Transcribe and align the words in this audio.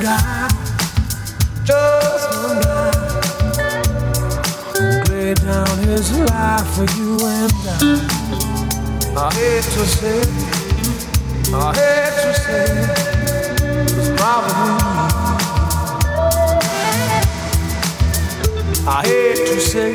one 0.00 0.48
just 1.64 2.30
one 2.30 2.62
down 5.34 5.78
his 5.78 6.18
life 6.18 6.66
for 6.74 6.86
you 6.96 7.18
and 7.20 7.52
I. 7.66 7.80
I 9.16 9.34
hate 9.34 9.62
to 9.62 9.86
say, 9.86 10.20
I 11.54 11.56
hate 11.74 12.16
to 12.22 12.32
say, 12.34 12.66
it's 13.84 14.08
probably. 14.20 14.72
I 18.84 19.02
hate 19.04 19.46
to 19.46 19.60
say, 19.60 19.94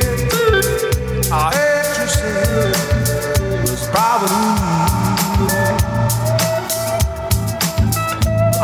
I 1.32 1.34
hate 1.56 1.96
to 1.96 2.08
say, 2.08 2.42
it's 3.64 3.88
probably. 3.88 4.97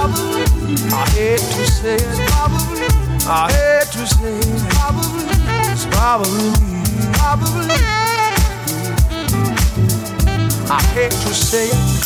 Probably. 0.00 0.44
I 0.94 1.06
hate 1.10 1.40
to 1.40 1.66
say 1.66 1.96
it. 1.96 2.30
Probably. 2.30 2.86
I 3.28 3.52
hate 3.52 3.92
to 3.92 4.06
say 4.06 4.32
it. 4.32 4.46
It's 4.46 4.64
probably. 4.74 5.26
It's 5.70 5.84
probably. 5.94 6.52
Probably. 7.12 7.68
I 10.70 10.80
hate 10.94 11.10
to 11.10 11.34
say 11.34 11.66
it. 11.66 11.99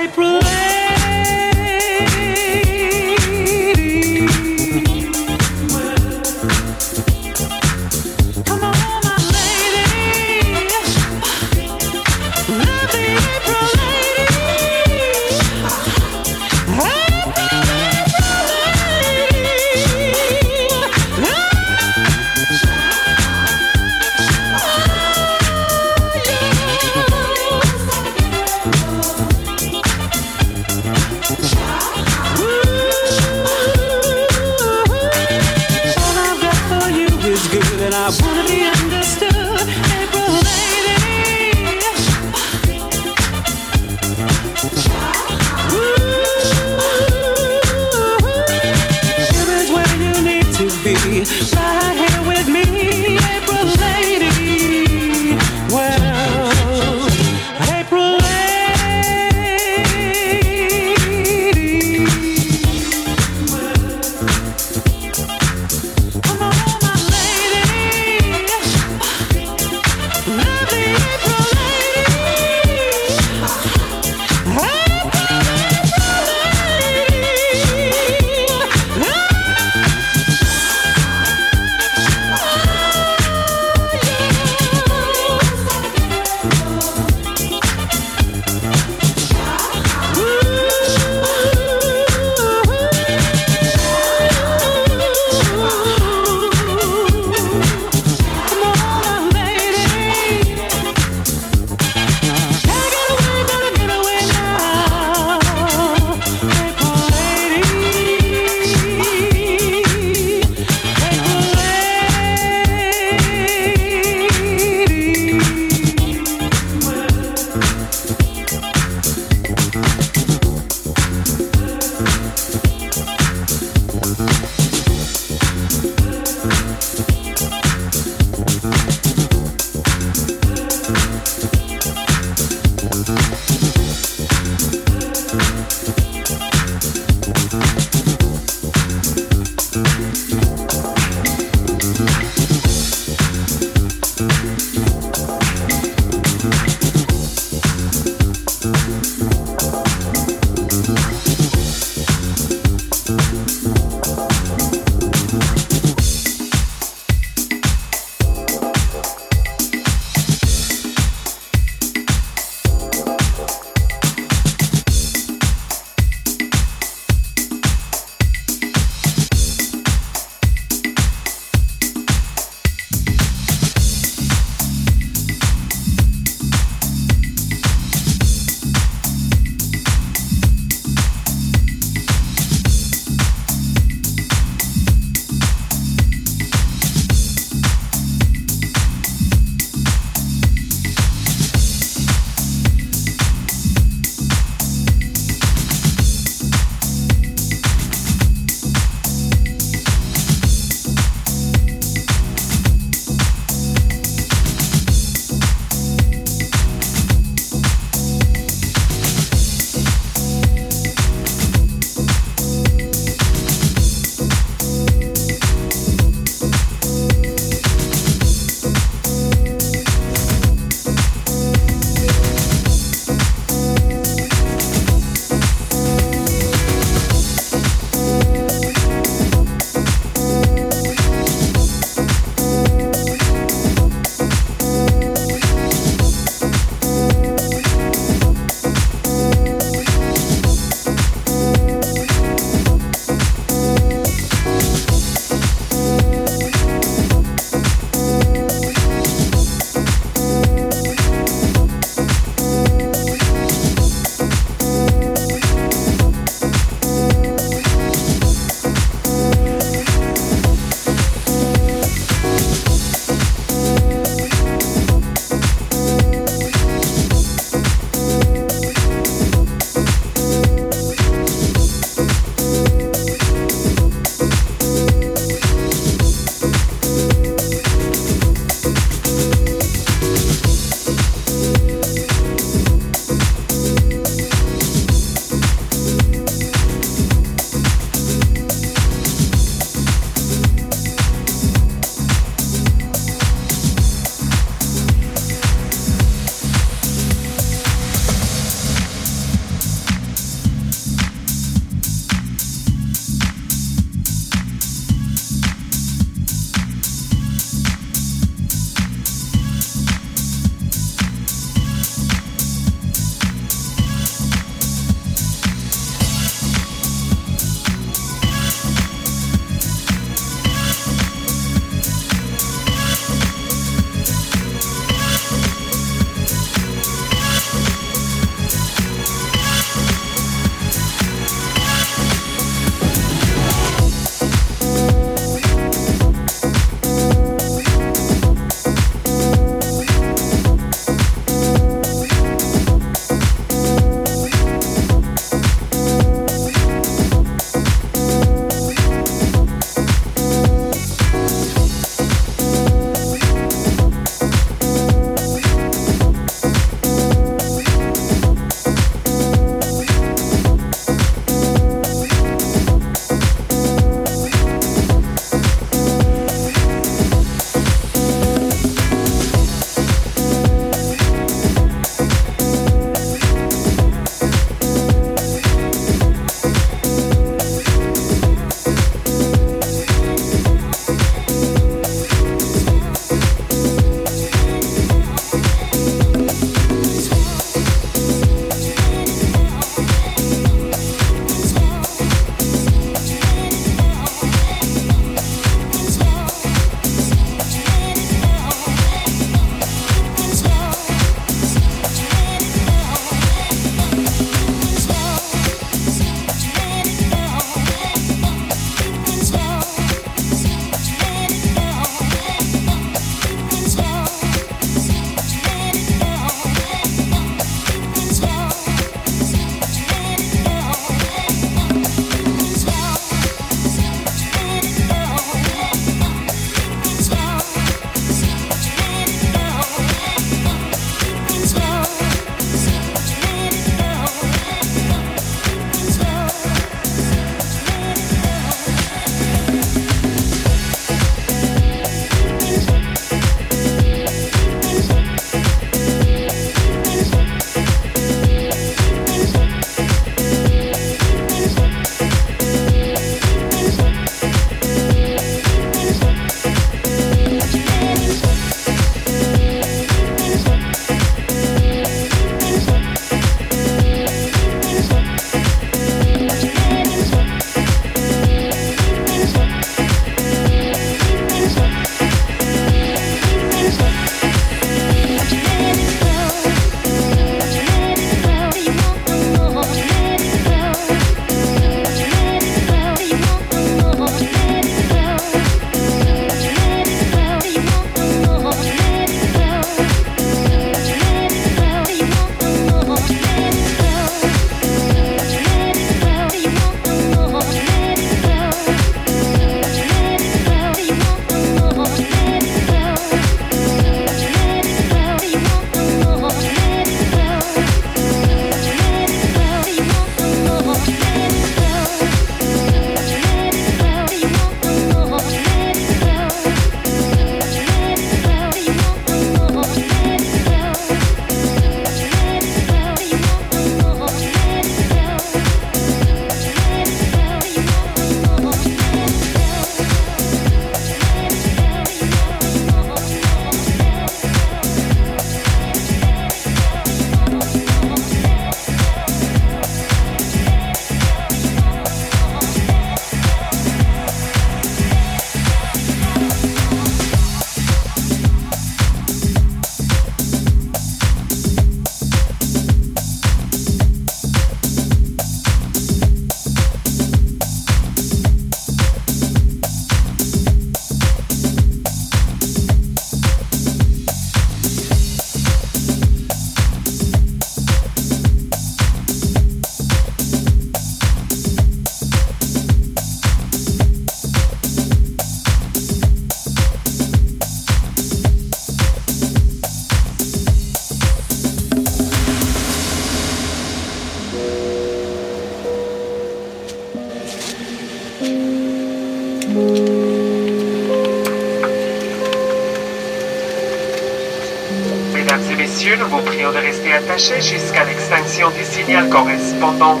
Rester 596.88 596.92
attachés 596.92 597.40
jusqu'à 597.40 597.84
l'extinction 597.84 598.50
du 598.50 598.64
signal 598.64 599.08
correspondant. 599.08 600.00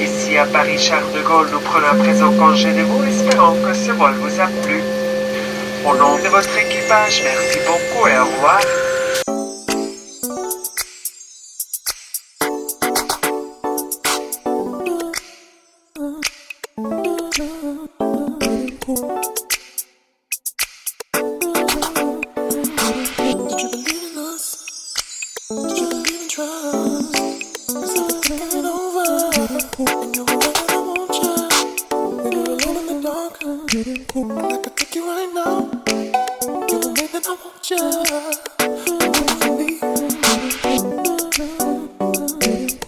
Ici 0.00 0.36
à 0.36 0.44
Paris 0.46 0.78
Charles 0.78 1.12
de 1.14 1.20
Gaulle, 1.20 1.48
nous 1.52 1.60
prenons 1.60 1.88
à 1.88 1.94
présent 1.94 2.32
congé 2.32 2.72
de 2.72 2.82
vous, 2.82 3.04
espérant 3.04 3.54
que 3.54 3.74
ce 3.74 3.92
vol 3.92 4.14
vous 4.14 4.40
a 4.40 4.46
plu. 4.62 4.82
Au 5.84 5.94
nom 5.96 6.16
de 6.16 6.28
votre 6.28 6.56
équipage, 6.58 7.22
merci 7.24 7.58
beaucoup 7.66 8.06
et 8.06 8.18
au 8.18 8.24
revoir. 8.24 8.60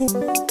cool. 0.09 0.50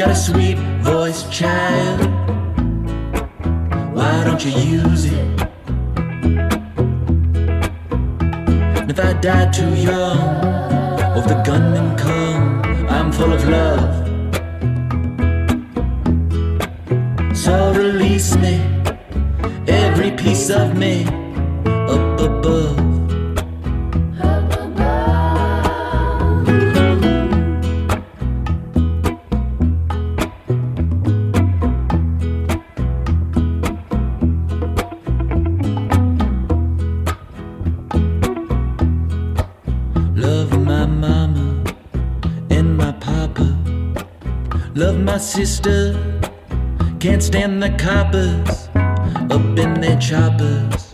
got 0.00 0.12
a 0.12 0.16
sweet 0.16 0.56
voice, 0.80 1.28
child. 1.28 2.00
Why 3.94 4.24
don't 4.24 4.42
you 4.42 4.52
use 4.80 5.04
it? 5.04 5.40
And 8.78 8.90
if 8.90 8.98
I 8.98 9.12
die 9.20 9.50
too 9.50 9.74
young, 9.74 10.18
or 11.12 11.18
if 11.18 11.26
the 11.28 11.42
gunmen 11.44 11.98
come, 11.98 12.62
I'm 12.88 13.12
full 13.12 13.30
of 13.30 13.46
love. 13.46 13.92
So 17.36 17.74
release 17.74 18.34
me, 18.36 18.56
every 19.68 20.12
piece 20.12 20.48
of 20.48 20.78
me, 20.78 21.04
up 21.66 22.20
above. 22.20 22.69
sister. 45.20 45.92
Can't 46.98 47.22
stand 47.22 47.62
the 47.62 47.70
coppers 47.78 48.68
up 49.30 49.58
in 49.58 49.80
their 49.80 49.98
choppers. 49.98 50.89